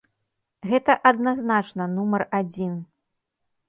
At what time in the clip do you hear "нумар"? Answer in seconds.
1.95-2.29